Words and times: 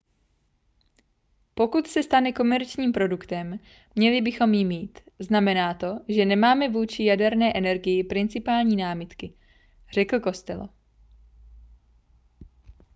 pokud 1.53 1.87
se 1.87 2.03
stane 2.03 2.31
komerčním 2.33 2.91
produktem 2.91 3.59
měli 3.95 4.21
bychom 4.21 4.53
ji 4.53 4.65
mít 4.65 4.99
znamená 5.19 5.73
to 5.73 5.87
že 6.07 6.25
nemáme 6.25 6.69
vůči 6.69 7.03
jaderné 7.03 7.51
energii 7.57 8.03
principiální 8.03 8.75
námitky 8.75 9.33
řekl 9.93 10.19
costello 10.19 10.69